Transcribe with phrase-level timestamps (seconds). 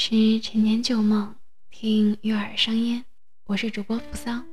[0.00, 1.34] 是陈年旧梦，
[1.72, 3.02] 听悦耳声音。
[3.48, 4.44] 我是主播扶桑，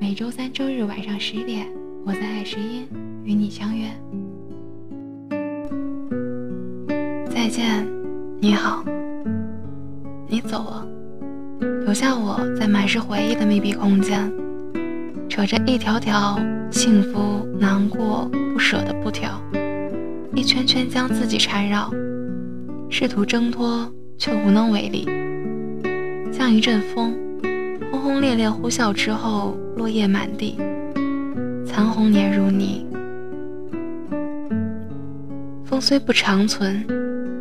[0.00, 1.66] 每周三、周日晚上十点，
[2.06, 2.86] 我在爱时音
[3.24, 3.88] 与你相约。
[7.28, 7.84] 再见，
[8.40, 8.84] 你好，
[10.28, 10.86] 你走了，
[11.84, 14.32] 留下我在满是回忆的密闭空间，
[15.28, 16.38] 扯着一条条
[16.70, 19.42] 幸福、难过、不舍的布条，
[20.32, 21.90] 一圈圈将自己缠绕，
[22.88, 23.92] 试图挣脱。
[24.24, 25.04] 却无能为力，
[26.32, 27.12] 像一阵风，
[27.90, 30.56] 轰轰烈烈呼啸之后，落叶满地，
[31.66, 32.86] 残红粘入泥。
[35.64, 36.86] 风虽不长存，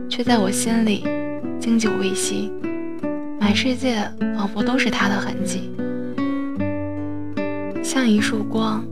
[0.09, 1.03] 却在我心里
[1.59, 2.51] 经久未息。
[3.39, 3.97] 满世界
[4.35, 5.69] 仿佛都是他的痕迹，
[7.83, 8.83] 像一束光。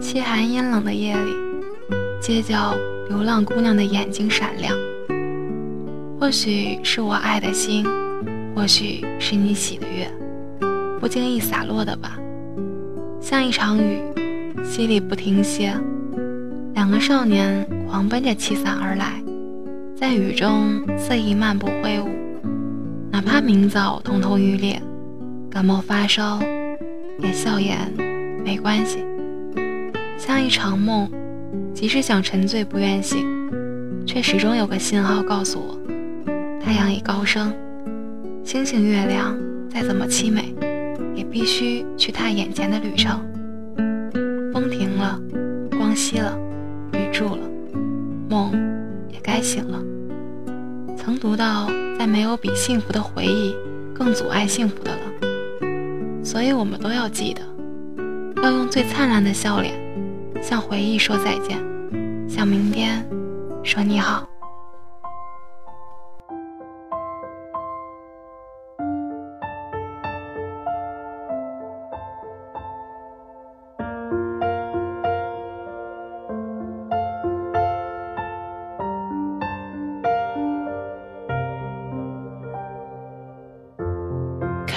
[0.00, 1.32] 凄寒阴冷的夜里，
[2.22, 2.74] 街角
[3.10, 4.74] 流浪姑娘的眼睛闪亮。
[6.24, 7.84] 或许是我爱的星，
[8.56, 10.10] 或许是你喜的月，
[10.98, 12.18] 不经意洒落的吧，
[13.20, 13.98] 像一场雨，
[14.62, 15.78] 淅沥不停歇。
[16.72, 19.22] 两个少年狂奔着气伞而来，
[19.94, 22.08] 在雨中肆意漫步挥舞，
[23.12, 24.80] 哪怕明早通通欲裂，
[25.50, 26.40] 感冒发烧，
[27.18, 27.92] 也笑言
[28.42, 29.04] 没关系。
[30.16, 31.06] 像一场梦，
[31.74, 33.28] 即使想沉醉不愿醒，
[34.06, 35.78] 却始终有个信号告诉我。
[36.64, 37.52] 太阳已高升，
[38.42, 39.36] 星星月亮
[39.68, 40.54] 再怎么凄美，
[41.14, 43.20] 也必须去踏眼前的旅程。
[44.50, 45.20] 风停了，
[45.72, 46.38] 光熄了，
[46.94, 47.42] 雨住了，
[48.30, 48.52] 梦
[49.12, 49.78] 也该醒了。
[50.96, 53.54] 曾读到，再没有比幸福的回忆
[53.94, 56.24] 更阻碍幸福的了。
[56.24, 57.42] 所以，我们都要记得，
[58.42, 59.74] 要用最灿烂的笑脸，
[60.40, 61.58] 向回忆说再见，
[62.26, 63.06] 向明天
[63.62, 64.26] 说你好。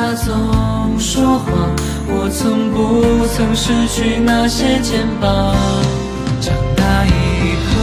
[0.00, 1.74] 他总说谎，
[2.06, 5.56] 我从不曾失去那些肩膀。
[6.40, 7.10] 长大以
[7.66, 7.74] 后，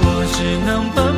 [0.00, 1.13] 我只能奔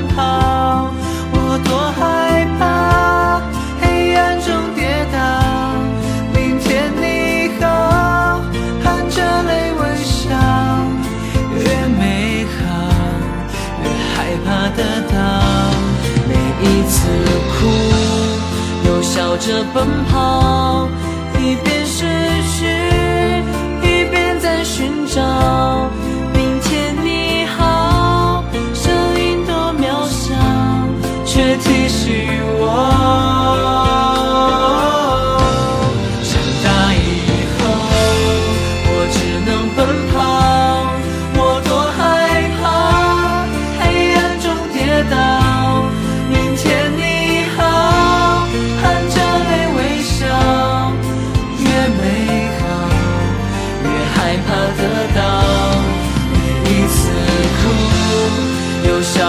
[19.47, 20.06] 着奔